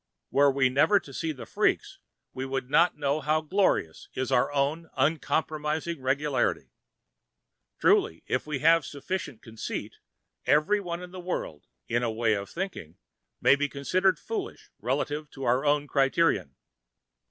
[0.31, 1.99] Were we never to see the freaks,
[2.33, 6.71] we would not know how glorious is our own uncompromising regularity.
[7.79, 9.97] Truly, if we have sufficient conceit,
[10.47, 12.97] every one in the world, in a way of thinking,
[13.41, 16.55] may be considered foolish relatively to our own criterion.